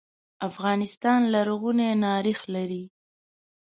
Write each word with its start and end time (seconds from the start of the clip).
افغانستان 0.49 1.19
لرغونی 1.33 1.89
ناریخ 2.05 2.39
لري. 2.53 2.83